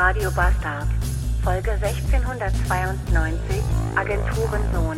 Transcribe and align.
Radio 0.00 0.30
Bastard. 0.30 0.86
Folge 1.44 1.72
1692, 1.72 3.60
Agenturensohn. 3.96 4.96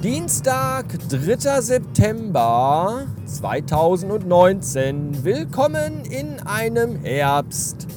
Dienstag, 0.00 0.84
3. 1.08 1.60
September 1.60 3.04
2019. 3.24 5.24
Willkommen 5.24 6.04
in 6.04 6.38
einem 6.46 7.02
Herbst. 7.02 7.88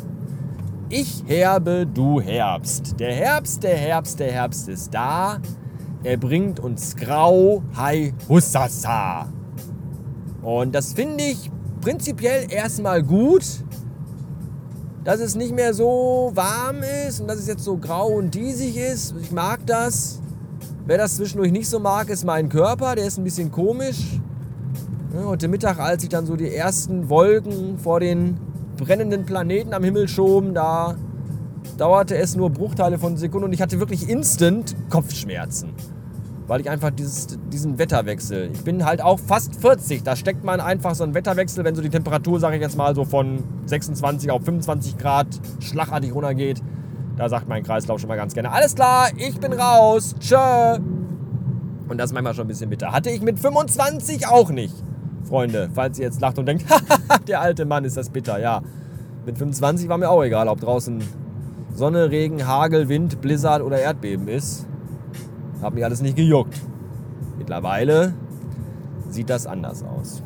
Ich 0.89 1.23
herbe, 1.27 1.85
du 1.85 2.20
Herbst. 2.20 2.99
Der 2.99 3.13
Herbst, 3.13 3.61
der 3.61 3.77
Herbst, 3.77 4.20
der 4.20 4.31
Herbst 4.31 4.67
ist 4.67 4.95
da. 4.95 5.38
Er 6.04 6.17
bringt 6.17 6.59
uns 6.59 6.95
Grau, 6.95 7.61
Hai, 7.75 8.15
Hussasa. 8.27 9.31
Und 10.41 10.73
das 10.73 10.93
finde 10.93 11.25
ich 11.25 11.51
prinzipiell 11.83 12.50
erstmal 12.50 13.04
gut, 13.04 13.43
dass 15.04 15.19
es 15.19 15.36
nicht 15.36 15.54
mehr 15.54 15.73
so 15.73 16.32
warm 16.33 16.78
ist 17.07 17.19
und 17.19 17.28
dass 17.28 17.37
es 17.37 17.47
jetzt 17.47 17.64
so 17.65 17.75
grau 17.75 18.07
und 18.07 18.33
diesig 18.33 18.78
ist. 18.78 19.14
Ich 19.21 19.32
mag 19.32 19.59
das. 19.65 20.21
Wer 20.86 20.97
das 20.97 21.18
zwischendurch 21.18 21.51
nicht 21.51 21.69
so 21.69 21.79
mag, 21.79 22.09
ist 22.09 22.23
mein 22.23 22.47
Körper. 22.47 22.96
Der 22.96 23.06
ist 23.06 23.18
ein 23.18 23.25
bisschen 23.25 23.51
komisch. 23.51 24.19
heute 25.25 25.50
Mittag, 25.50 25.78
als 25.79 26.04
ich 26.04 26.09
dann 26.09 26.25
so 26.25 26.37
die 26.37 26.56
ersten 26.56 27.09
Wolken 27.09 27.78
vor 27.78 28.00
den 28.00 28.37
brennenden 28.78 29.25
Planeten 29.25 29.73
am 29.73 29.84
Himmel 29.84 30.07
schoben, 30.07 30.54
da 30.54 30.95
dauerte 31.78 32.16
es 32.16 32.36
nur 32.38 32.50
Bruchteile 32.50 32.97
von 32.97 33.17
Sekunden 33.17 33.45
und 33.45 33.53
ich 33.53 33.61
hatte 33.61 33.80
wirklich 33.80 34.08
instant 34.09 34.73
Kopfschmerzen 34.89 35.73
weil 36.47 36.61
ich 36.61 36.70
einfach 36.70 36.89
dieses, 36.92 37.28
diesen 37.52 37.78
Wetterwechsel, 37.78 38.50
ich 38.53 38.64
bin 38.64 38.86
halt 38.86 39.02
auch 39.02 39.20
fast 39.20 39.56
40, 39.56 40.03
da 40.03 40.16
steckt 40.16 40.44
man 40.44 40.59
einfach 40.59 40.95
so 40.95 41.03
einen 41.03 41.14
Wetterwechsel, 41.14 41.64
wenn 41.64 41.75
so 41.75 41.81
die 41.81 41.89
Temperatur, 41.89 42.39
sage 42.39 42.58
ich 42.58 42.61
jetzt 42.61 42.78
mal, 42.78 42.94
so 42.95 43.06
von 43.06 43.44
26 43.66 44.30
auf 44.31 44.44
25 44.44 44.98
Grad 44.98 45.28
schlagartig 45.59 46.14
runtergeht, 46.14 46.62
da 47.16 47.30
sagt 47.30 47.48
mein 47.48 47.64
Kreislauf 47.64 48.00
schon 48.00 48.09
mal 48.09 48.17
ganz 48.17 48.34
gerne, 48.34 48.52
alles 48.52 48.76
klar, 48.76 49.09
ich 49.16 49.40
bin 49.40 49.54
raus, 49.54 50.16
tschö. 50.20 50.78
Und 51.88 51.98
das 51.98 52.09
ist 52.09 52.14
manchmal 52.14 52.34
schon 52.34 52.45
ein 52.45 52.48
bisschen 52.48 52.70
bitter. 52.70 52.92
Hatte 52.92 53.10
ich 53.10 53.22
mit 53.22 53.39
25 53.39 54.28
auch 54.28 54.50
nicht, 54.50 54.73
Freunde, 55.23 55.70
falls 55.73 56.00
ihr 56.00 56.06
jetzt 56.06 56.22
lacht 56.22 56.39
und 56.39 56.45
denkt, 56.45 56.66
der 57.28 57.42
alte 57.42 57.66
Mann 57.66 57.86
ist 57.86 57.98
das 57.98 58.10
bitter, 58.10 58.39
ja. 58.39 58.62
Mit 59.26 59.38
25 59.38 59.88
war 59.88 59.98
mir 59.98 60.10
auch 60.10 60.23
egal, 60.23 60.48
ob 60.48 60.60
draußen 60.60 61.02
Sonne, 61.73 62.12
Regen, 62.12 62.45
Hagel, 62.45 62.89
Wind, 62.89 63.22
Blizzard 63.22 63.62
oder 63.62 63.80
Erdbeben 63.80 64.28
ist. 64.28 64.67
Hat 65.64 65.73
mich 65.73 65.83
alles 65.83 66.02
nicht 66.02 66.16
gejuckt. 66.16 66.59
Mittlerweile 67.38 68.14
sieht 69.09 69.30
das 69.30 69.47
anders 69.47 69.83
aus. 69.83 70.22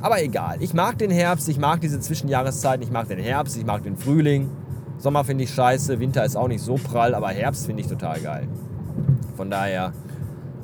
Aber 0.00 0.22
egal. 0.22 0.58
Ich 0.60 0.74
mag 0.74 0.98
den 0.98 1.10
Herbst, 1.10 1.48
ich 1.48 1.58
mag 1.58 1.80
diese 1.80 2.00
Zwischenjahreszeiten, 2.00 2.82
ich 2.82 2.92
mag 2.92 3.08
den 3.08 3.18
Herbst, 3.18 3.56
ich 3.56 3.64
mag 3.64 3.82
den 3.82 3.96
Frühling. 3.96 4.50
Sommer 4.98 5.24
finde 5.24 5.44
ich 5.44 5.50
scheiße, 5.50 5.98
Winter 6.00 6.24
ist 6.24 6.36
auch 6.36 6.48
nicht 6.48 6.62
so 6.62 6.74
prall, 6.74 7.14
aber 7.14 7.28
Herbst 7.28 7.66
finde 7.66 7.82
ich 7.82 7.88
total 7.88 8.20
geil. 8.20 8.48
Von 9.36 9.50
daher 9.50 9.92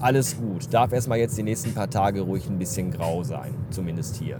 alles 0.00 0.36
gut. 0.36 0.72
Darf 0.72 0.92
erstmal 0.92 1.18
jetzt 1.18 1.36
die 1.36 1.42
nächsten 1.42 1.74
paar 1.74 1.90
Tage 1.90 2.20
ruhig 2.20 2.48
ein 2.48 2.58
bisschen 2.58 2.90
grau 2.90 3.22
sein. 3.22 3.54
Zumindest 3.70 4.16
hier. 4.16 4.38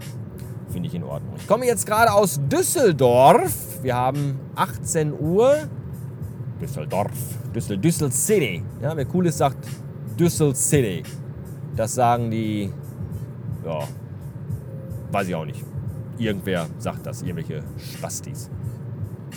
Finde 0.69 0.87
ich 0.87 0.95
in 0.95 1.03
Ordnung. 1.03 1.33
Ich 1.37 1.47
komme 1.47 1.65
jetzt 1.65 1.85
gerade 1.85 2.13
aus 2.13 2.39
Düsseldorf. 2.51 3.83
Wir 3.83 3.95
haben 3.95 4.39
18 4.55 5.13
Uhr. 5.19 5.67
Düsseldorf. 6.61 7.11
Düssel, 7.55 7.77
Düssel 7.77 8.11
City. 8.11 8.63
Ja, 8.81 8.95
wer 8.95 9.05
cool 9.13 9.27
ist, 9.27 9.39
sagt 9.39 9.67
Düssel 10.19 10.55
City. 10.55 11.03
Das 11.75 11.95
sagen 11.95 12.29
die, 12.29 12.71
ja, 13.65 13.79
weiß 15.11 15.27
ich 15.27 15.35
auch 15.35 15.45
nicht. 15.45 15.63
Irgendwer 16.17 16.67
sagt 16.77 17.05
das, 17.05 17.21
irgendwelche 17.21 17.63
Spastis. 17.77 18.49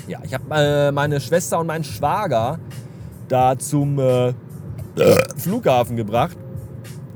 Ja, 0.07 0.19
ich 0.23 0.35
habe 0.35 0.45
äh, 0.55 0.93
meine 0.93 1.21
Schwester 1.21 1.59
und 1.61 1.69
meinen 1.69 1.85
Schwager 1.85 2.59
da 3.29 3.59
zum 3.59 3.99
äh, 3.99 4.35
Flughafen 5.37 5.97
gebracht. 5.97 6.37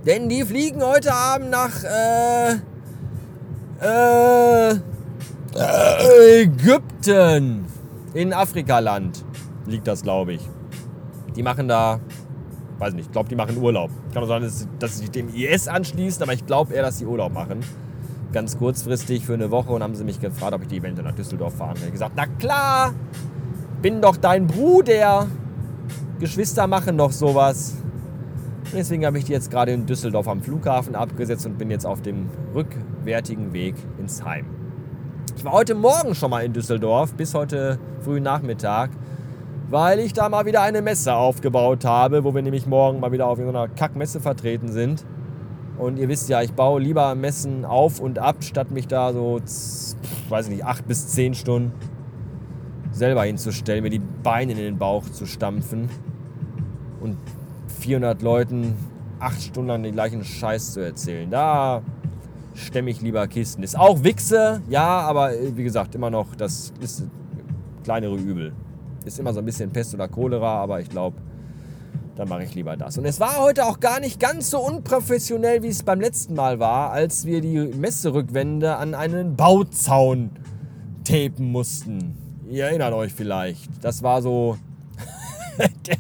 Denn 0.07 0.29
die 0.29 0.43
fliegen 0.43 0.83
heute 0.83 1.13
Abend 1.13 1.51
nach 1.51 1.85
äh, 1.85 2.55
äh, 3.83 4.77
Ägypten. 6.43 7.67
In 8.15 8.33
Afrikaland 8.33 9.23
liegt 9.69 9.87
das, 9.87 10.03
glaube 10.03 10.35
ich. 10.35 10.49
Die 11.37 11.43
machen 11.43 11.69
da, 11.69 12.01
weiß 12.79 12.95
nicht, 12.95 13.07
ich 13.07 13.13
glaube, 13.13 13.29
die 13.29 13.37
machen 13.37 13.57
Urlaub. 13.59 13.91
Kann 14.13 14.23
auch 14.23 14.29
sein, 14.29 14.43
dass, 14.43 14.97
sie 14.97 15.01
sich 15.01 15.11
dem 15.11 15.35
IS 15.35 15.69
anschließen, 15.69 16.23
aber 16.23 16.33
ich 16.33 16.47
glaube 16.47 16.75
eher, 16.75 16.83
dass 16.83 16.99
sie 16.99 17.07
Urlaub 17.07 17.33
machen. 17.33 17.61
Ganz 18.33 18.59
kurzfristig 18.59 19.25
für 19.25 19.35
eine 19.35 19.51
Woche 19.51 19.73
und 19.73 19.83
haben 19.83 19.95
sie 19.95 20.05
mich 20.05 20.21
gefragt, 20.21 20.53
ob 20.53 20.63
ich 20.63 20.69
die 20.69 20.79
Evente 20.79 21.03
nach 21.03 21.15
Düsseldorf 21.15 21.55
fahren 21.55 21.77
will. 21.79 21.87
Ich 21.87 21.93
gesagt, 21.93 22.13
na 22.17 22.27
klar, 22.27 22.93
bin 23.81 24.01
doch 24.01 24.17
dein 24.17 24.47
Bruder. 24.47 25.27
Geschwister 26.19 26.67
machen 26.67 26.99
doch 26.99 27.13
sowas. 27.13 27.77
Deswegen 28.73 29.07
habe 29.07 29.19
ich 29.19 29.25
die 29.25 29.33
jetzt 29.33 29.51
gerade 29.51 29.73
in 29.73 29.87
Düsseldorf 29.87 30.29
am 30.29 30.43
Flughafen 30.43 30.95
abgesetzt 30.95 31.47
und 31.47 31.57
bin 31.57 31.71
jetzt 31.71 31.87
auf 31.87 32.03
dem 32.03 32.29
rückwärtigen 32.55 33.53
Weg 33.53 33.77
ins 33.99 34.23
Heim. 34.25 34.45
Ich 35.37 35.45
war 35.45 35.53
heute 35.53 35.75
Morgen 35.75 36.15
schon 36.15 36.31
mal 36.31 36.45
in 36.45 36.53
Düsseldorf, 36.53 37.15
bis 37.15 37.33
heute 37.33 37.79
frühen 38.01 38.25
Nachmittag 38.25 38.91
weil 39.71 40.01
ich 40.01 40.13
da 40.13 40.29
mal 40.29 40.47
wieder 40.47 40.63
eine 40.63 40.83
Messe 40.83 41.15
aufgebaut 41.15 41.85
habe, 41.85 42.25
wo 42.25 42.35
wir 42.35 42.43
nämlich 42.43 42.67
morgen 42.67 43.01
mal 43.01 43.13
wieder 43.13 43.27
auf 43.27 43.39
irgendeiner 43.39 43.69
Kackmesse 43.69 44.21
vertreten 44.21 44.73
sind. 44.73 45.05
Und 45.77 45.99
ihr 45.99 46.09
wisst 46.09 46.29
ja, 46.29 46.43
ich 46.43 46.53
baue 46.53 46.81
lieber 46.81 47.15
Messen 47.15 47.65
auf 47.65 48.01
und 48.01 48.19
ab, 48.19 48.43
statt 48.43 48.71
mich 48.71 48.89
da 48.89 49.13
so, 49.13 49.41
weiß 50.29 50.47
ich 50.47 50.55
nicht, 50.55 50.65
acht 50.65 50.89
bis 50.89 51.09
zehn 51.09 51.35
Stunden 51.35 51.73
selber 52.91 53.23
hinzustellen, 53.25 53.85
mir 53.85 53.91
die 53.91 54.03
Beine 54.23 54.53
in 54.53 54.59
den 54.59 54.79
Bauch 54.79 55.05
zu 55.05 55.27
stampfen 55.27 55.89
und 57.01 57.17
400 57.81 58.23
Leuten 58.23 58.75
acht 59.21 59.41
Stunden 59.41 59.69
lang 59.69 59.83
den 59.83 59.93
gleichen 59.93 60.25
Scheiß 60.25 60.73
zu 60.73 60.81
erzählen. 60.81 61.31
Da 61.31 61.83
stemme 62.55 62.91
ich 62.91 63.01
lieber 63.01 63.27
Kisten. 63.29 63.63
Ist 63.63 63.79
auch 63.79 64.03
Wichse, 64.03 64.63
ja, 64.69 65.01
aber 65.01 65.31
wie 65.55 65.63
gesagt, 65.63 65.95
immer 65.95 66.11
noch, 66.11 66.35
das 66.35 66.73
ist 66.81 67.05
kleinere 67.85 68.17
Übel. 68.17 68.53
Ist 69.09 69.19
immer 69.19 69.33
so 69.33 69.41
ein 69.41 69.45
bisschen 69.45 69.71
Pest 69.71 69.95
oder 69.95 70.07
Cholera, 70.07 70.63
aber 70.63 70.81
ich 70.81 70.89
glaube, 70.89 71.17
dann 72.17 72.29
mache 72.29 72.43
ich 72.45 72.55
lieber 72.55 72.77
das. 72.77 72.99
Und 72.99 73.05
es 73.05 73.21
war 73.21 73.39
heute 73.39 73.65
auch 73.65 73.81
gar 73.81 74.01
nicht 74.01 74.21
ganz 74.21 74.51
so 74.51 74.59
unprofessionell, 74.61 75.63
wie 75.63 75.69
es 75.69 75.83
beim 75.83 76.01
letzten 76.01 76.35
Mal 76.35 76.59
war, 76.59 76.91
als 76.91 77.25
wir 77.25 77.41
die 77.41 77.59
Messerückwände 77.59 78.77
an 78.77 78.95
einen 78.95 79.37
Bauzaun 79.37 80.31
tapen 81.05 81.51
mussten. 81.51 82.17
Ihr 82.51 82.65
erinnert 82.65 82.93
euch 82.93 83.13
vielleicht. 83.13 83.71
Das 83.83 84.03
war 84.03 84.21
so 84.21 84.59
der, 85.87 85.97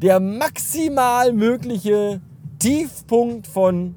der 0.00 0.20
maximal 0.20 1.32
mögliche 1.32 2.20
Tiefpunkt 2.58 3.46
von 3.46 3.94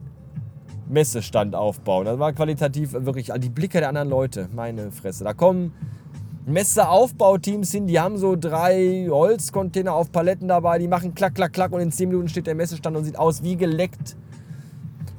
Messestand 0.90 1.56
aufbauen. 1.56 2.06
Das 2.06 2.20
war 2.20 2.34
qualitativ 2.34 2.94
wirklich 2.94 3.32
die 3.38 3.50
Blicke 3.50 3.80
der 3.80 3.90
anderen 3.90 4.10
Leute. 4.10 4.50
Meine 4.54 4.92
Fresse. 4.92 5.24
Da 5.24 5.34
kommen 5.34 5.74
Messeaufbauteams 6.46 7.72
hin, 7.72 7.88
die 7.88 8.00
haben 8.00 8.18
so 8.18 8.36
drei 8.36 9.08
Holzcontainer 9.10 9.94
auf 9.94 10.12
Paletten 10.12 10.48
dabei, 10.48 10.80
die 10.80 10.88
machen 10.88 11.14
klack, 11.14 11.36
klack, 11.36 11.54
klack 11.54 11.72
und 11.72 11.82
in 11.82 11.92
10 11.92 12.10
Minuten 12.10 12.30
steht 12.30 12.48
der 12.48 12.56
Messestand 12.56 12.98
und 12.98 13.04
sieht 13.04 13.18
aus 13.18 13.44
wie 13.44 13.56
geleckt. 13.56 14.16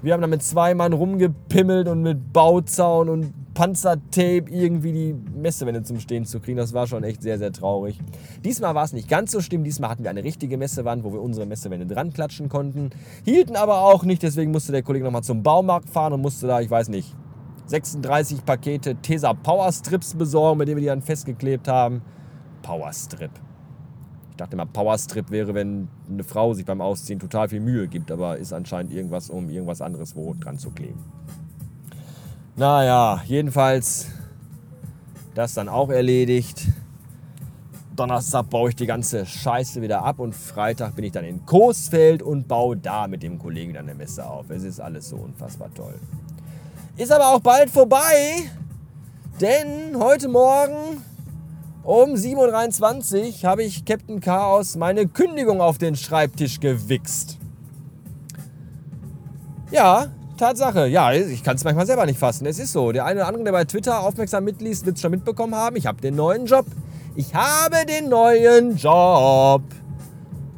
Wir 0.02 0.14
haben 0.14 0.20
da 0.20 0.26
mit 0.26 0.42
zwei 0.42 0.74
Mann 0.74 0.92
rumgepimmelt 0.92 1.86
und 1.86 2.02
mit 2.02 2.32
Bauzaun 2.32 3.08
und 3.08 3.32
Panzertape 3.54 4.44
irgendwie 4.50 4.92
die 4.92 5.14
Messewände 5.38 5.84
zum 5.84 6.00
Stehen 6.00 6.24
zu 6.24 6.40
kriegen. 6.40 6.56
Das 6.56 6.72
war 6.72 6.88
schon 6.88 7.04
echt 7.04 7.22
sehr, 7.22 7.38
sehr 7.38 7.52
traurig. 7.52 8.00
Diesmal 8.44 8.74
war 8.74 8.84
es 8.84 8.92
nicht 8.92 9.08
ganz 9.08 9.30
so 9.30 9.40
schlimm. 9.40 9.62
Diesmal 9.62 9.90
hatten 9.90 10.02
wir 10.02 10.10
eine 10.10 10.24
richtige 10.24 10.56
Messewand, 10.56 11.04
wo 11.04 11.12
wir 11.12 11.22
unsere 11.22 11.46
Messewände 11.46 11.86
dran 11.86 12.12
klatschen 12.12 12.48
konnten. 12.48 12.90
Hielten 13.24 13.54
aber 13.54 13.82
auch 13.82 14.02
nicht, 14.02 14.22
deswegen 14.24 14.50
musste 14.50 14.72
der 14.72 14.82
Kollege 14.82 15.04
nochmal 15.04 15.22
zum 15.22 15.44
Baumarkt 15.44 15.88
fahren 15.88 16.14
und 16.14 16.20
musste 16.22 16.48
da, 16.48 16.60
ich 16.60 16.70
weiß 16.70 16.88
nicht, 16.88 17.14
36 17.72 18.44
Pakete 18.44 18.96
Tesa 18.96 19.32
Powerstrips 19.32 20.14
besorgen, 20.14 20.58
mit 20.58 20.68
denen 20.68 20.76
wir 20.76 20.82
die 20.82 20.88
dann 20.88 21.00
festgeklebt 21.00 21.68
haben. 21.68 22.02
Powerstrip. 22.60 23.30
Ich 24.30 24.36
dachte 24.36 24.56
immer, 24.56 24.66
Powerstrip 24.66 25.30
wäre, 25.30 25.54
wenn 25.54 25.88
eine 26.06 26.22
Frau 26.22 26.52
sich 26.52 26.66
beim 26.66 26.82
Ausziehen 26.82 27.18
total 27.18 27.48
viel 27.48 27.60
Mühe 27.60 27.88
gibt, 27.88 28.10
aber 28.10 28.36
ist 28.36 28.52
anscheinend 28.52 28.92
irgendwas, 28.92 29.30
um 29.30 29.48
irgendwas 29.48 29.80
anderes 29.80 30.14
wo 30.14 30.34
dran 30.34 30.58
zu 30.58 30.70
kleben. 30.70 31.02
Naja, 32.56 33.22
jedenfalls 33.24 34.08
das 35.34 35.54
dann 35.54 35.70
auch 35.70 35.88
erledigt. 35.88 36.66
Donnerstag 37.96 38.50
baue 38.50 38.68
ich 38.68 38.76
die 38.76 38.86
ganze 38.86 39.24
Scheiße 39.24 39.80
wieder 39.80 40.04
ab 40.04 40.18
und 40.18 40.34
Freitag 40.34 40.94
bin 40.94 41.06
ich 41.06 41.12
dann 41.12 41.24
in 41.24 41.46
Coesfeld 41.46 42.22
und 42.22 42.48
baue 42.48 42.76
da 42.76 43.08
mit 43.08 43.22
dem 43.22 43.38
Kollegen 43.38 43.72
dann 43.72 43.88
eine 43.88 43.94
Messe 43.94 44.28
auf. 44.28 44.50
Es 44.50 44.62
ist 44.62 44.78
alles 44.78 45.08
so 45.08 45.16
unfassbar 45.16 45.72
toll. 45.72 45.94
Ist 46.96 47.10
aber 47.10 47.28
auch 47.28 47.40
bald 47.40 47.70
vorbei, 47.70 48.50
denn 49.40 49.98
heute 49.98 50.28
Morgen 50.28 51.02
um 51.82 52.10
7.23 52.10 53.42
Uhr 53.42 53.48
habe 53.48 53.62
ich 53.62 53.86
Captain 53.86 54.20
Chaos 54.20 54.76
meine 54.76 55.08
Kündigung 55.08 55.62
auf 55.62 55.78
den 55.78 55.96
Schreibtisch 55.96 56.60
gewichst. 56.60 57.38
Ja, 59.70 60.08
Tatsache, 60.36 60.86
ja, 60.86 61.12
ich 61.12 61.42
kann 61.42 61.56
es 61.56 61.64
manchmal 61.64 61.86
selber 61.86 62.04
nicht 62.04 62.18
fassen. 62.18 62.44
Es 62.44 62.58
ist 62.58 62.72
so. 62.72 62.92
Der 62.92 63.06
eine 63.06 63.20
oder 63.20 63.28
andere, 63.28 63.44
der 63.44 63.52
bei 63.52 63.64
Twitter 63.64 64.00
aufmerksam 64.00 64.44
mitliest, 64.44 64.84
wird 64.84 64.96
es 64.96 65.02
schon 65.02 65.12
mitbekommen 65.12 65.54
haben. 65.54 65.76
Ich 65.76 65.86
habe 65.86 66.02
den 66.02 66.14
neuen 66.14 66.44
Job. 66.44 66.66
Ich 67.16 67.34
habe 67.34 67.86
den 67.86 68.10
neuen 68.10 68.76
Job. 68.76 69.62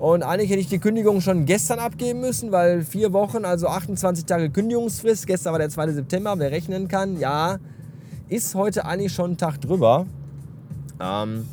Und 0.05 0.23
eigentlich 0.23 0.51
hätte 0.51 0.61
ich 0.61 0.69
die 0.69 0.81
Kündigung 0.81 1.23
schon 1.23 1.47
gestern 1.47 1.79
abgeben 1.79 2.21
müssen, 2.21 2.53
weil 2.53 2.83
vier 2.83 3.15
Wochen, 3.15 3.47
also 3.47 3.69
28 3.69 4.27
Tage 4.27 4.51
Kündigungsfrist. 4.51 5.27
Gestern 5.27 5.53
war 5.53 5.59
der 5.59 5.71
2. 5.71 5.93
September, 5.93 6.35
wer 6.37 6.51
rechnen 6.51 6.89
kann, 6.89 7.19
ja, 7.19 7.56
ist 8.29 8.55
heute 8.55 8.85
eigentlich 8.85 9.15
schon 9.15 9.31
ein 9.31 9.37
Tag 9.39 9.62
drüber. 9.62 10.05
Ähm, 11.01 11.49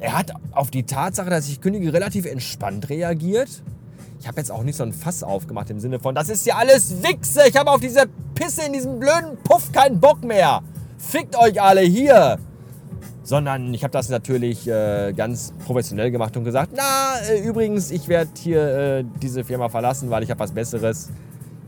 er 0.00 0.16
hat 0.16 0.32
auf 0.52 0.70
die 0.70 0.84
Tatsache, 0.84 1.28
dass 1.28 1.46
ich 1.46 1.60
kündige, 1.60 1.92
relativ 1.92 2.24
entspannt 2.24 2.88
reagiert. 2.88 3.50
Ich 4.18 4.28
habe 4.28 4.38
jetzt 4.38 4.50
auch 4.50 4.62
nicht 4.62 4.76
so 4.76 4.84
ein 4.84 4.94
Fass 4.94 5.22
aufgemacht 5.22 5.68
im 5.68 5.78
Sinne 5.78 6.00
von, 6.00 6.14
das 6.14 6.30
ist 6.30 6.46
ja 6.46 6.56
alles 6.56 7.02
Wichse. 7.02 7.42
Ich 7.46 7.54
habe 7.58 7.70
auf 7.70 7.80
diese 7.80 8.06
Pisse 8.34 8.62
in 8.66 8.72
diesem 8.72 8.98
blöden 8.98 9.36
Puff 9.44 9.72
keinen 9.72 10.00
Bock 10.00 10.24
mehr. 10.24 10.62
Fickt 10.96 11.36
euch 11.36 11.60
alle 11.60 11.82
hier. 11.82 12.38
Sondern 13.24 13.72
ich 13.72 13.82
habe 13.82 13.92
das 13.92 14.10
natürlich 14.10 14.68
äh, 14.68 15.12
ganz 15.16 15.54
professionell 15.64 16.10
gemacht 16.10 16.36
und 16.36 16.44
gesagt, 16.44 16.72
na, 16.76 17.16
äh, 17.26 17.40
übrigens, 17.40 17.90
ich 17.90 18.06
werde 18.06 18.30
hier 18.38 18.60
äh, 18.60 19.04
diese 19.22 19.44
Firma 19.44 19.68
verlassen, 19.70 20.10
weil 20.10 20.22
ich 20.22 20.30
habe 20.30 20.40
was 20.40 20.52
Besseres. 20.52 21.10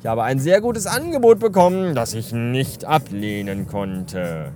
Ich 0.00 0.06
habe 0.06 0.22
ein 0.22 0.38
sehr 0.38 0.60
gutes 0.60 0.86
Angebot 0.86 1.40
bekommen, 1.40 1.94
das 1.94 2.12
ich 2.12 2.32
nicht 2.32 2.84
ablehnen 2.84 3.66
konnte. 3.66 4.52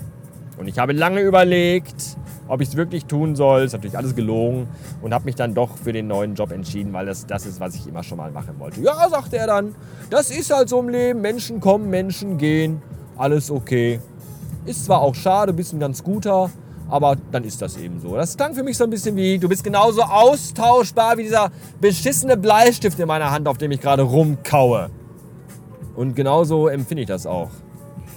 Und 0.59 0.69
ich 0.69 0.79
habe 0.79 0.93
lange 0.93 1.23
überlegt, 1.23 2.19
ob 2.47 2.61
ich 2.61 2.69
es 2.69 2.77
wirklich 2.77 3.07
tun 3.07 3.35
soll. 3.35 3.63
Ist 3.63 3.73
natürlich 3.73 3.97
alles 3.97 4.15
gelogen. 4.15 4.69
Und 5.01 5.15
habe 5.15 5.25
mich 5.25 5.37
dann 5.37 5.55
doch 5.55 5.79
für 5.79 5.95
den 5.95 6.07
neuen 6.07 6.35
Job 6.35 6.53
entschieden, 6.53 6.93
weil 6.93 7.07
das 7.07 7.27
das 7.27 7.47
ist, 7.47 7.61
was 7.61 7.75
ich 7.75 7.87
immer 7.87 8.03
schon 8.03 8.19
mal 8.19 8.31
machen 8.31 8.57
wollte. 8.59 8.83
Ja, 8.83 9.09
sagte 9.09 9.39
er 9.39 9.47
dann, 9.47 9.75
das 10.11 10.31
ist 10.31 10.55
halt 10.55 10.69
so 10.69 10.81
im 10.81 10.91
Leben. 10.91 11.23
Menschen 11.23 11.61
kommen, 11.61 11.89
Menschen 11.89 12.37
gehen. 12.37 12.83
Alles 13.17 13.51
okay. 13.51 14.01
Ist 14.67 14.85
zwar 14.85 15.01
auch 15.01 15.15
schade, 15.15 15.55
bist 15.55 15.73
ein 15.73 15.81
ganz 15.81 16.05
guter, 16.05 16.51
aber 16.91 17.17
dann 17.31 17.45
ist 17.45 17.63
das 17.63 17.77
eben 17.77 18.01
so. 18.01 18.17
Das 18.17 18.37
klang 18.37 18.55
für 18.55 18.63
mich 18.63 18.77
so 18.77 18.85
ein 18.85 18.91
bisschen 18.91 19.17
wie, 19.17 19.39
du 19.39 19.49
bist 19.49 19.63
genauso 19.63 20.03
austauschbar 20.03 21.17
wie 21.17 21.23
dieser 21.23 21.51
beschissene 21.81 22.37
Bleistift 22.37 22.99
in 22.99 23.07
meiner 23.07 23.31
Hand, 23.31 23.47
auf 23.49 23.59
dem 23.59 23.71
ich 23.71 23.81
gerade 23.81 24.03
rumkaue. 24.03 24.91
Und 25.95 26.15
genauso 26.15 26.69
empfinde 26.69 27.03
ich 27.03 27.09
das 27.09 27.27
auch. 27.27 27.51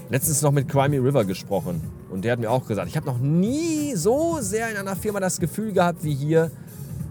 Letztens 0.09 0.41
noch 0.41 0.51
mit 0.51 0.67
Crimey 0.67 0.97
River 0.97 1.23
gesprochen. 1.23 1.81
Und 2.09 2.25
der 2.25 2.33
hat 2.33 2.39
mir 2.39 2.51
auch 2.51 2.67
gesagt, 2.67 2.87
ich 2.87 2.95
habe 2.97 3.05
noch 3.05 3.19
nie 3.19 3.95
so 3.95 4.37
sehr 4.39 4.69
in 4.69 4.77
einer 4.77 4.95
Firma 4.95 5.19
das 5.19 5.39
Gefühl 5.39 5.71
gehabt 5.73 6.03
wie 6.03 6.13
hier, 6.13 6.51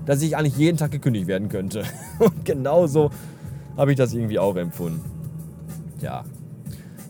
dass 0.07 0.23
ich 0.23 0.37
eigentlich 0.37 0.57
jeden 0.57 0.79
Tag 0.79 0.91
gekündigt 0.91 1.27
werden 1.27 1.49
könnte. 1.49 1.85
Und 2.19 2.45
genauso 2.45 3.11
habe 3.77 3.93
ich 3.93 3.97
das 3.97 4.13
irgendwie 4.13 4.39
auch 4.39 4.57
empfunden. 4.57 5.01
Ja, 6.01 6.25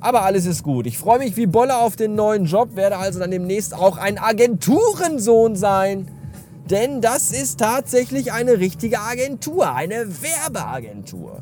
aber 0.03 0.23
alles 0.23 0.47
ist 0.47 0.63
gut. 0.63 0.87
Ich 0.87 0.99
freue 0.99 1.21
mich 1.21 1.37
wie 1.37 1.47
Bolle 1.47 1.79
auf 1.79 1.97
den 1.97 2.15
neuen 2.15 2.45
Job, 2.45 2.75
werde 2.75 2.99
also 2.99 3.21
dann 3.21 3.31
demnächst 3.31 3.75
auch 3.75 3.97
ein 3.97 4.19
Agenturensohn 4.19 5.57
sein. 5.57 6.09
Denn 6.71 7.01
das 7.01 7.31
ist 7.33 7.61
tatsächlich 7.61 8.33
eine 8.33 8.59
richtige 8.59 9.01
Agentur, 9.01 9.75
eine 9.75 10.07
Werbeagentur. 10.23 11.41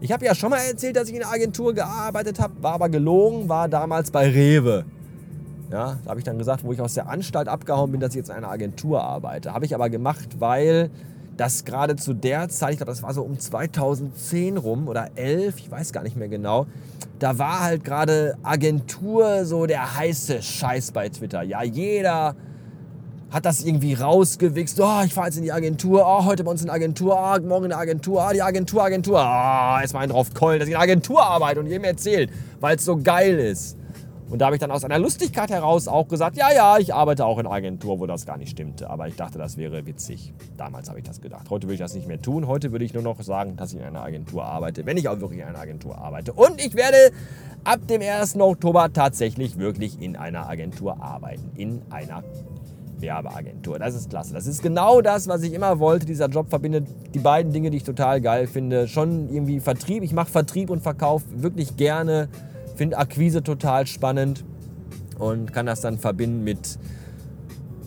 Ich 0.00 0.12
habe 0.12 0.24
ja 0.24 0.34
schon 0.34 0.50
mal 0.50 0.58
erzählt, 0.58 0.96
dass 0.96 1.08
ich 1.08 1.14
in 1.14 1.22
einer 1.22 1.32
Agentur 1.32 1.74
gearbeitet 1.74 2.40
habe, 2.40 2.54
war 2.62 2.72
aber 2.72 2.88
gelogen, 2.88 3.48
war 3.48 3.68
damals 3.68 4.10
bei 4.10 4.28
Rewe. 4.28 4.84
Ja, 5.70 5.98
da 6.02 6.10
habe 6.10 6.18
ich 6.18 6.24
dann 6.24 6.38
gesagt, 6.38 6.64
wo 6.64 6.72
ich 6.72 6.80
aus 6.80 6.94
der 6.94 7.08
Anstalt 7.08 7.46
abgehauen 7.46 7.92
bin, 7.92 8.00
dass 8.00 8.10
ich 8.10 8.16
jetzt 8.16 8.30
in 8.30 8.36
einer 8.36 8.50
Agentur 8.50 9.04
arbeite. 9.04 9.52
Habe 9.52 9.66
ich 9.66 9.74
aber 9.74 9.88
gemacht, 9.88 10.40
weil 10.40 10.90
das 11.40 11.64
gerade 11.64 11.96
zu 11.96 12.12
der 12.12 12.50
Zeit, 12.50 12.72
ich 12.72 12.76
glaube, 12.76 12.92
das 12.92 13.02
war 13.02 13.14
so 13.14 13.22
um 13.22 13.38
2010 13.38 14.58
rum 14.58 14.88
oder 14.88 15.08
11, 15.14 15.56
ich 15.56 15.70
weiß 15.70 15.92
gar 15.92 16.02
nicht 16.02 16.16
mehr 16.16 16.28
genau, 16.28 16.66
da 17.18 17.38
war 17.38 17.60
halt 17.60 17.82
gerade 17.82 18.36
Agentur 18.42 19.46
so 19.46 19.64
der 19.64 19.96
heiße 19.96 20.42
Scheiß 20.42 20.92
bei 20.92 21.08
Twitter. 21.08 21.42
Ja, 21.42 21.62
jeder 21.62 22.36
hat 23.30 23.46
das 23.46 23.62
irgendwie 23.62 23.94
rausgewichst. 23.94 24.78
Oh, 24.80 25.00
ich 25.04 25.14
fahre 25.14 25.28
jetzt 25.28 25.36
in 25.36 25.44
die 25.44 25.52
Agentur. 25.52 26.04
Oh, 26.06 26.24
heute 26.26 26.44
bei 26.44 26.50
uns 26.50 26.60
in 26.60 26.66
der 26.66 26.74
Agentur. 26.74 27.14
Oh, 27.16 27.40
morgen 27.40 27.64
in 27.64 27.70
der 27.70 27.78
Agentur. 27.78 28.20
Ah, 28.20 28.28
oh, 28.28 28.32
die 28.34 28.42
Agentur, 28.42 28.82
Agentur. 28.82 29.20
Ah, 29.20 29.76
oh, 29.76 29.80
erstmal 29.80 30.02
einen 30.02 30.12
drauf 30.12 30.34
keulen, 30.34 30.58
dass 30.58 30.68
ich 30.68 30.74
in 30.74 30.78
der 30.78 30.82
Agentur 30.82 31.22
arbeite 31.22 31.60
und 31.60 31.68
jedem 31.68 31.84
erzählt, 31.84 32.30
weil 32.60 32.76
es 32.76 32.84
so 32.84 32.98
geil 32.98 33.38
ist. 33.38 33.78
Und 34.30 34.38
da 34.38 34.46
habe 34.46 34.56
ich 34.56 34.60
dann 34.60 34.70
aus 34.70 34.84
einer 34.84 34.98
Lustigkeit 34.98 35.50
heraus 35.50 35.88
auch 35.88 36.06
gesagt, 36.06 36.36
ja, 36.36 36.52
ja, 36.54 36.78
ich 36.78 36.94
arbeite 36.94 37.26
auch 37.26 37.38
in 37.38 37.46
einer 37.46 37.54
Agentur, 37.54 37.98
wo 37.98 38.06
das 38.06 38.26
gar 38.26 38.36
nicht 38.38 38.50
stimmte. 38.50 38.88
Aber 38.88 39.08
ich 39.08 39.16
dachte, 39.16 39.38
das 39.38 39.56
wäre 39.56 39.86
witzig. 39.86 40.32
Damals 40.56 40.88
habe 40.88 41.00
ich 41.00 41.04
das 41.04 41.20
gedacht. 41.20 41.50
Heute 41.50 41.66
würde 41.66 41.74
ich 41.74 41.80
das 41.80 41.94
nicht 41.94 42.06
mehr 42.06 42.22
tun. 42.22 42.46
Heute 42.46 42.70
würde 42.70 42.84
ich 42.84 42.94
nur 42.94 43.02
noch 43.02 43.20
sagen, 43.22 43.56
dass 43.56 43.72
ich 43.72 43.80
in 43.80 43.84
einer 43.84 44.02
Agentur 44.02 44.44
arbeite, 44.44 44.86
wenn 44.86 44.96
ich 44.96 45.08
auch 45.08 45.20
wirklich 45.20 45.40
in 45.40 45.46
einer 45.46 45.58
Agentur 45.58 45.98
arbeite. 45.98 46.32
Und 46.32 46.64
ich 46.64 46.76
werde 46.76 47.10
ab 47.64 47.80
dem 47.88 48.02
1. 48.02 48.36
Oktober 48.36 48.92
tatsächlich 48.92 49.58
wirklich 49.58 50.00
in 50.00 50.14
einer 50.14 50.48
Agentur 50.48 51.02
arbeiten. 51.02 51.50
In 51.56 51.82
einer 51.90 52.22
Werbeagentur. 53.00 53.78
Das 53.78 53.94
ist 53.94 54.10
klasse. 54.10 54.32
Das 54.32 54.46
ist 54.46 54.62
genau 54.62 55.00
das, 55.00 55.26
was 55.26 55.42
ich 55.42 55.54
immer 55.54 55.80
wollte. 55.80 56.06
Dieser 56.06 56.28
Job 56.28 56.50
verbindet 56.50 56.86
die 57.14 57.18
beiden 57.18 57.52
Dinge, 57.52 57.70
die 57.70 57.78
ich 57.78 57.84
total 57.84 58.20
geil 58.20 58.46
finde. 58.46 58.86
Schon 58.86 59.28
irgendwie 59.28 59.58
Vertrieb. 59.58 60.02
Ich 60.04 60.12
mache 60.12 60.30
Vertrieb 60.30 60.70
und 60.70 60.82
Verkauf 60.82 61.22
wirklich 61.34 61.76
gerne 61.76 62.28
finde 62.76 62.98
Akquise 62.98 63.42
total 63.42 63.86
spannend 63.86 64.44
und 65.18 65.52
kann 65.52 65.66
das 65.66 65.80
dann 65.80 65.98
verbinden 65.98 66.44
mit 66.44 66.78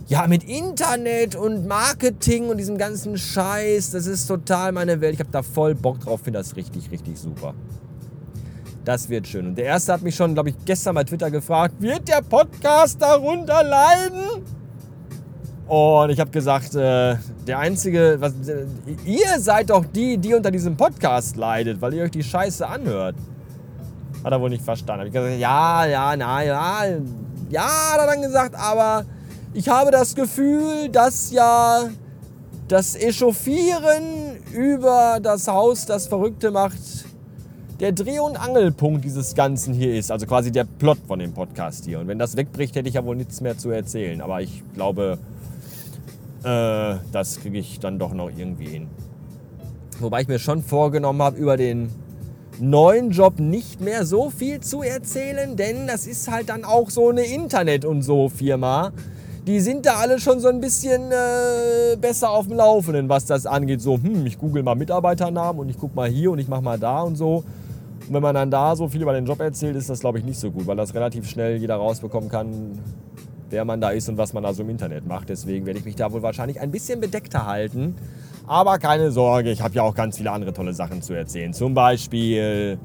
ja, 0.07 0.27
mit 0.27 0.43
Internet 0.43 1.35
und 1.35 1.65
Marketing 1.65 2.49
und 2.49 2.57
diesem 2.57 2.77
ganzen 2.77 3.17
Scheiß. 3.17 3.91
Das 3.91 4.05
ist 4.05 4.27
total 4.27 4.71
meine 4.71 5.01
Welt. 5.01 5.13
Ich 5.13 5.19
habe 5.19 5.31
da 5.31 5.41
voll 5.41 5.75
Bock 5.75 6.01
drauf, 6.01 6.21
finde 6.23 6.39
das 6.39 6.55
richtig, 6.55 6.91
richtig 6.91 7.17
super. 7.17 7.53
Das 8.85 9.07
wird 9.09 9.27
schön. 9.27 9.47
Und 9.47 9.55
der 9.55 9.65
erste 9.65 9.93
hat 9.93 10.01
mich 10.01 10.15
schon, 10.15 10.33
glaube 10.33 10.49
ich, 10.49 10.55
gestern 10.65 10.95
bei 10.95 11.05
Twitter 11.05 11.31
gefragt, 11.31 11.75
wird 11.79 12.07
der 12.09 12.21
Podcast 12.21 13.01
darunter 13.01 13.63
leiden? 13.63 14.43
Und 15.67 16.09
ich 16.09 16.19
habe 16.19 16.31
gesagt, 16.31 16.75
äh, 16.75 17.15
der 17.47 17.59
einzige, 17.59 18.17
was, 18.19 18.33
äh, 18.47 18.65
ihr 19.05 19.39
seid 19.39 19.69
doch 19.69 19.85
die, 19.85 20.17
die 20.17 20.33
unter 20.33 20.51
diesem 20.51 20.75
Podcast 20.75 21.37
leidet, 21.37 21.81
weil 21.81 21.93
ihr 21.93 22.03
euch 22.03 22.11
die 22.11 22.23
Scheiße 22.23 22.67
anhört. 22.67 23.15
Hat 24.23 24.31
er 24.31 24.39
wohl 24.39 24.49
nicht 24.49 24.63
verstanden. 24.63 24.99
Habe 25.01 25.07
ich 25.09 25.13
gesagt, 25.13 25.39
ja, 25.39 25.85
ja, 25.85 26.15
na, 26.15 26.43
ja. 26.43 26.83
Ja, 27.49 27.93
hat 27.93 27.99
er 27.99 28.07
dann 28.07 28.21
gesagt, 28.21 28.55
aber 28.55 29.05
ich 29.53 29.69
habe 29.69 29.91
das 29.91 30.15
Gefühl, 30.15 30.89
dass 30.89 31.31
ja 31.31 31.89
das 32.67 32.95
Echauffieren 32.95 34.37
über 34.53 35.19
das 35.21 35.47
Haus, 35.47 35.85
das 35.85 36.07
Verrückte 36.07 36.49
macht, 36.51 36.79
der 37.79 37.91
Dreh- 37.91 38.19
und 38.19 38.37
Angelpunkt 38.37 39.03
dieses 39.03 39.35
Ganzen 39.35 39.73
hier 39.73 39.95
ist. 39.95 40.11
Also 40.11 40.25
quasi 40.25 40.51
der 40.51 40.63
Plot 40.63 40.99
von 41.05 41.19
dem 41.19 41.33
Podcast 41.33 41.85
hier. 41.85 41.99
Und 41.99 42.07
wenn 42.07 42.17
das 42.17 42.37
wegbricht, 42.37 42.75
hätte 42.75 42.87
ich 42.87 42.95
ja 42.95 43.03
wohl 43.03 43.15
nichts 43.15 43.41
mehr 43.41 43.57
zu 43.57 43.69
erzählen. 43.71 44.21
Aber 44.21 44.41
ich 44.41 44.63
glaube, 44.73 45.17
äh, 46.43 46.95
das 47.11 47.39
kriege 47.41 47.57
ich 47.57 47.79
dann 47.79 47.99
doch 47.99 48.13
noch 48.13 48.29
irgendwie 48.29 48.67
hin. 48.67 48.87
Wobei 49.99 50.21
ich 50.21 50.27
mir 50.27 50.39
schon 50.39 50.63
vorgenommen 50.63 51.21
habe, 51.21 51.37
über 51.37 51.57
den 51.57 51.89
neuen 52.59 53.11
Job 53.11 53.39
nicht 53.39 53.81
mehr 53.81 54.05
so 54.05 54.29
viel 54.29 54.59
zu 54.59 54.81
erzählen, 54.81 55.55
denn 55.55 55.87
das 55.87 56.07
ist 56.07 56.29
halt 56.29 56.49
dann 56.49 56.63
auch 56.63 56.89
so 56.89 57.09
eine 57.09 57.23
Internet- 57.23 57.85
und 57.85 58.01
so 58.01 58.29
Firma. 58.29 58.91
Die 59.47 59.59
sind 59.59 59.85
da 59.85 59.95
alle 59.95 60.19
schon 60.19 60.39
so 60.39 60.47
ein 60.47 60.61
bisschen 60.61 61.11
äh, 61.11 61.97
besser 61.97 62.29
auf 62.29 62.47
dem 62.47 62.55
Laufenden, 62.55 63.09
was 63.09 63.25
das 63.25 63.45
angeht. 63.45 63.81
So, 63.81 63.95
hm, 63.95 64.25
ich 64.25 64.37
google 64.37 64.63
mal 64.63 64.75
Mitarbeiternamen 64.75 65.59
und 65.59 65.69
ich 65.69 65.77
gucke 65.77 65.95
mal 65.95 66.07
hier 66.07 66.31
und 66.31 66.39
ich 66.39 66.47
mache 66.47 66.61
mal 66.61 66.79
da 66.79 67.01
und 67.01 67.17
so. 67.17 67.43
Und 68.07 68.13
wenn 68.13 68.21
man 68.21 68.35
dann 68.35 68.51
da 68.51 68.75
so 68.75 68.87
viel 68.87 69.01
über 69.01 69.13
den 69.13 69.25
Job 69.25 69.39
erzählt, 69.39 69.75
ist 69.75 69.89
das, 69.89 69.99
glaube 69.99 70.19
ich, 70.19 70.23
nicht 70.23 70.39
so 70.39 70.51
gut, 70.51 70.67
weil 70.67 70.77
das 70.77 70.93
relativ 70.93 71.27
schnell 71.27 71.57
jeder 71.57 71.75
rausbekommen 71.75 72.29
kann, 72.29 72.79
wer 73.49 73.65
man 73.65 73.81
da 73.81 73.89
ist 73.89 74.07
und 74.09 74.17
was 74.17 74.33
man 74.33 74.43
da 74.43 74.53
so 74.53 74.63
im 74.63 74.69
Internet 74.69 75.05
macht. 75.05 75.29
Deswegen 75.29 75.65
werde 75.65 75.79
ich 75.79 75.85
mich 75.85 75.95
da 75.95 76.11
wohl 76.11 76.21
wahrscheinlich 76.21 76.59
ein 76.61 76.71
bisschen 76.71 77.01
bedeckter 77.01 77.45
halten. 77.45 77.95
Aber 78.45 78.77
keine 78.77 79.11
Sorge, 79.11 79.51
ich 79.51 79.61
habe 79.61 79.73
ja 79.73 79.83
auch 79.83 79.95
ganz 79.95 80.17
viele 80.17 80.31
andere 80.31 80.53
tolle 80.53 80.73
Sachen 80.73 81.01
zu 81.01 81.13
erzählen. 81.13 81.53
Zum 81.53 81.73
Beispiel. 81.73 82.77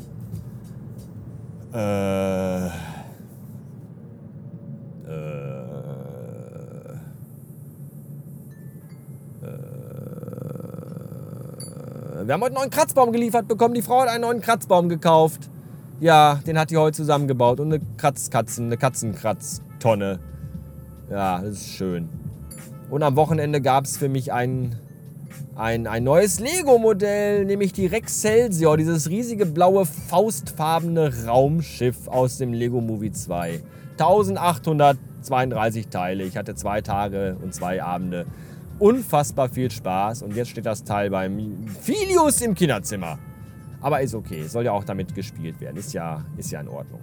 Äh, 1.75 2.67
äh, 2.67 2.71
wir 12.25 12.35
haben 12.35 12.43
heute 12.43 12.47
einen 12.47 12.55
neuen 12.55 12.71
Kratzbaum 12.71 13.13
geliefert 13.13 13.49
bekommen. 13.49 13.75
Die 13.75 13.83
Frau 13.83 14.01
hat 14.03 14.09
einen 14.09 14.23
neuen 14.23 14.41
Kratzbaum 14.41 14.89
gekauft. 14.89 15.49
Ja, 15.99 16.41
den 16.47 16.59
hat 16.59 16.71
die 16.71 16.77
heute 16.77 16.97
zusammengebaut. 16.97 17.59
Und 17.59 17.73
eine 17.73 17.83
Kratzkatzen, 17.97 18.67
eine 18.67 18.77
Katzenkratztonne. 18.77 20.21
Ja, 21.11 21.41
das 21.41 21.53
ist 21.55 21.69
schön. 21.71 22.09
Und 22.91 23.03
am 23.03 23.17
Wochenende 23.17 23.61
gab 23.61 23.85
es 23.85 23.97
für 23.97 24.09
mich 24.09 24.33
einen 24.33 24.77
ein, 25.59 25.89
ein 25.89 26.05
neues 26.05 26.39
Lego-Modell, 26.39 27.45
nämlich 27.45 27.73
die 27.73 27.87
Rexcelsior, 27.87 28.77
dieses 28.77 29.11
riesige 29.11 29.45
blaue 29.45 29.85
faustfarbene 29.85 31.27
Raumschiff 31.27 32.07
aus 32.07 32.39
dem 32.39 32.53
Lego 32.53 32.81
Movie 32.81 33.11
2. 33.11 33.61
1832 33.93 35.89
Teile. 35.89 36.23
Ich 36.23 36.37
hatte 36.37 36.55
zwei 36.55 36.81
Tage 36.81 37.37
und 37.43 37.53
zwei 37.53 37.83
Abende. 37.83 38.27
Unfassbar 38.79 39.49
viel 39.49 39.69
Spaß 39.73 40.23
und 40.23 40.37
jetzt 40.37 40.51
steht 40.51 40.67
das 40.67 40.85
Teil 40.85 41.11
beim 41.11 41.67
Filius 41.83 42.41
im 42.41 42.55
Kinderzimmer. 42.55 43.19
Aber 43.81 44.01
ist 44.01 44.15
okay, 44.15 44.45
soll 44.45 44.65
ja 44.65 44.73
auch 44.73 44.85
damit 44.85 45.17
gespielt 45.17 45.61
werden. 45.61 45.77
Ist 45.77 45.93
ja, 45.93 46.25
ist 46.37 46.53
ja 46.53 46.61
in 46.61 46.69
Ordnung. 46.69 47.01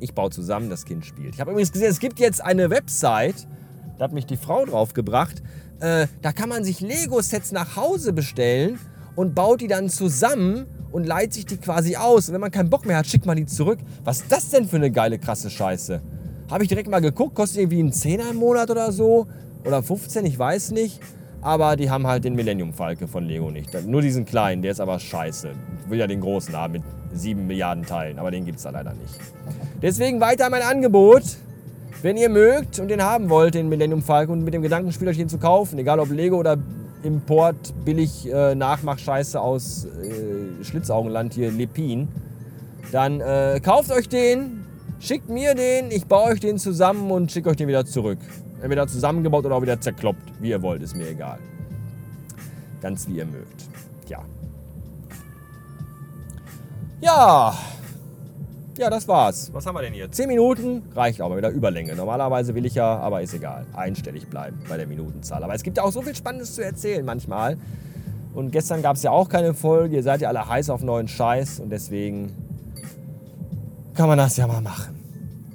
Ich 0.00 0.14
baue 0.14 0.30
zusammen, 0.30 0.70
das 0.70 0.86
Kind 0.86 1.04
spielt. 1.04 1.34
Ich 1.34 1.40
habe 1.40 1.50
übrigens 1.50 1.72
gesehen, 1.72 1.90
es 1.90 2.00
gibt 2.00 2.18
jetzt 2.18 2.42
eine 2.42 2.70
Website, 2.70 3.46
da 3.98 4.04
hat 4.04 4.12
mich 4.12 4.24
die 4.24 4.38
Frau 4.38 4.64
drauf 4.64 4.94
gebracht. 4.94 5.42
Äh, 5.80 6.06
da 6.22 6.32
kann 6.32 6.48
man 6.48 6.64
sich 6.64 6.80
Lego-Sets 6.80 7.52
nach 7.52 7.76
Hause 7.76 8.12
bestellen 8.12 8.78
und 9.16 9.34
baut 9.34 9.60
die 9.60 9.68
dann 9.68 9.88
zusammen 9.88 10.66
und 10.90 11.06
leiht 11.06 11.32
sich 11.32 11.46
die 11.46 11.56
quasi 11.56 11.96
aus. 11.96 12.28
Und 12.28 12.34
wenn 12.34 12.40
man 12.40 12.50
keinen 12.50 12.70
Bock 12.70 12.86
mehr 12.86 12.96
hat, 12.96 13.06
schickt 13.06 13.26
man 13.26 13.36
die 13.36 13.46
zurück. 13.46 13.78
Was 14.04 14.22
ist 14.22 14.32
das 14.32 14.50
denn 14.50 14.68
für 14.68 14.76
eine 14.76 14.90
geile, 14.90 15.18
krasse 15.18 15.50
Scheiße? 15.50 16.00
Habe 16.50 16.62
ich 16.62 16.68
direkt 16.68 16.88
mal 16.88 17.00
geguckt, 17.00 17.34
kostet 17.34 17.58
irgendwie 17.58 17.80
einen 17.80 17.92
Zehner 17.92 18.30
im 18.30 18.36
Monat 18.36 18.70
oder 18.70 18.90
so. 18.90 19.26
Oder 19.64 19.82
15, 19.82 20.24
ich 20.24 20.38
weiß 20.38 20.70
nicht. 20.70 21.00
Aber 21.40 21.76
die 21.76 21.90
haben 21.90 22.06
halt 22.06 22.24
den 22.24 22.34
Millennium 22.34 22.72
Falke 22.72 23.06
von 23.06 23.24
Lego 23.24 23.50
nicht. 23.50 23.70
Nur 23.86 24.02
diesen 24.02 24.24
kleinen, 24.24 24.62
der 24.62 24.72
ist 24.72 24.80
aber 24.80 24.98
scheiße. 24.98 25.50
Ich 25.84 25.90
will 25.90 25.98
ja 25.98 26.06
den 26.06 26.20
großen 26.20 26.56
haben 26.56 26.72
mit 26.72 26.82
7 27.14 27.46
Milliarden 27.46 27.84
Teilen, 27.84 28.18
aber 28.18 28.30
den 28.30 28.44
gibt 28.44 28.58
es 28.58 28.64
da 28.64 28.70
leider 28.70 28.92
nicht. 28.94 29.14
Deswegen 29.80 30.20
weiter 30.20 30.50
mein 30.50 30.62
Angebot. 30.62 31.22
Wenn 32.00 32.16
ihr 32.16 32.28
mögt 32.28 32.78
und 32.78 32.88
den 32.88 33.02
haben 33.02 33.28
wollt, 33.28 33.54
den 33.54 33.68
Millennium 33.68 34.02
Falcon, 34.02 34.38
und 34.38 34.44
mit 34.44 34.54
dem 34.54 34.62
Gedanken 34.62 34.92
spielt 34.92 35.10
euch 35.10 35.16
den 35.16 35.28
zu 35.28 35.38
kaufen, 35.38 35.78
egal 35.78 35.98
ob 35.98 36.10
Lego 36.10 36.36
oder 36.36 36.56
Import, 37.02 37.74
billig 37.84 38.30
äh, 38.32 38.54
Nachmachscheiße 38.54 39.40
aus 39.40 39.86
äh, 39.86 40.64
Schlitzaugenland 40.64 41.34
hier, 41.34 41.50
Lepin, 41.50 42.08
dann 42.92 43.20
äh, 43.20 43.60
kauft 43.62 43.90
euch 43.90 44.08
den, 44.08 44.64
schickt 45.00 45.28
mir 45.28 45.56
den, 45.56 45.90
ich 45.90 46.06
baue 46.06 46.30
euch 46.30 46.40
den 46.40 46.58
zusammen 46.58 47.10
und 47.10 47.32
schicke 47.32 47.50
euch 47.50 47.56
den 47.56 47.66
wieder 47.66 47.84
zurück. 47.84 48.18
Entweder 48.60 48.86
zusammengebaut 48.86 49.44
oder 49.44 49.56
auch 49.56 49.62
wieder 49.62 49.80
zerkloppt, 49.80 50.22
wie 50.40 50.50
ihr 50.50 50.62
wollt, 50.62 50.82
ist 50.82 50.96
mir 50.96 51.08
egal. 51.08 51.38
Ganz 52.80 53.08
wie 53.08 53.16
ihr 53.16 53.26
mögt. 53.26 53.64
Ja. 54.08 54.20
Ja, 57.00 57.54
ja, 58.78 58.90
das 58.90 59.08
war's. 59.08 59.50
Was 59.52 59.66
haben 59.66 59.74
wir 59.74 59.82
denn 59.82 59.92
hier? 59.92 60.10
10 60.10 60.28
Minuten 60.28 60.82
reicht 60.94 61.20
auch 61.20 61.28
mal 61.28 61.36
wieder 61.36 61.50
Überlänge. 61.50 61.94
Normalerweise 61.94 62.54
will 62.54 62.64
ich 62.64 62.74
ja, 62.74 62.98
aber 62.98 63.22
ist 63.22 63.34
egal, 63.34 63.66
einstellig 63.74 64.28
bleiben 64.28 64.58
bei 64.68 64.76
der 64.76 64.86
Minutenzahl. 64.86 65.42
Aber 65.42 65.54
es 65.54 65.62
gibt 65.62 65.76
ja 65.76 65.82
auch 65.82 65.92
so 65.92 66.02
viel 66.02 66.14
Spannendes 66.14 66.54
zu 66.54 66.64
erzählen 66.64 67.04
manchmal. 67.04 67.56
Und 68.34 68.52
gestern 68.52 68.82
gab 68.82 68.96
es 68.96 69.02
ja 69.02 69.10
auch 69.10 69.28
keine 69.28 69.52
Folge. 69.52 69.96
Ihr 69.96 70.02
seid 70.02 70.20
ja 70.20 70.28
alle 70.28 70.48
heiß 70.48 70.70
auf 70.70 70.82
neuen 70.82 71.08
Scheiß 71.08 71.60
und 71.60 71.70
deswegen 71.70 72.32
kann 73.94 74.08
man 74.08 74.18
das 74.18 74.36
ja 74.36 74.46
mal 74.46 74.60
machen. 74.60 74.94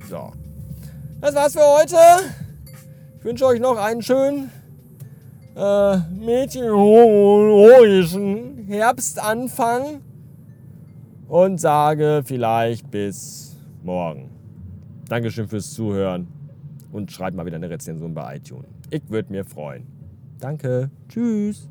So. 0.09 0.33
Das 1.21 1.33
war's 1.33 1.53
für 1.53 1.61
heute. 1.61 1.95
Ich 3.19 3.25
wünsche 3.25 3.45
euch 3.45 3.61
noch 3.61 3.77
einen 3.77 4.01
schönen 4.01 4.51
äh, 5.55 5.97
meteorologischen 5.97 8.65
Herbstanfang 8.67 10.01
und 11.33 11.59
sage 11.59 12.21
vielleicht 12.23 12.91
bis 12.91 13.57
morgen. 13.81 14.29
Dankeschön 15.09 15.47
fürs 15.47 15.73
Zuhören 15.73 16.27
und 16.91 17.11
schreibt 17.11 17.35
mal 17.35 17.43
wieder 17.43 17.55
eine 17.55 17.71
Rezension 17.71 18.13
bei 18.13 18.35
iTunes. 18.35 18.67
Ich 18.91 19.09
würde 19.09 19.31
mir 19.31 19.43
freuen. 19.43 19.87
Danke. 20.39 20.91
Tschüss. 21.09 21.67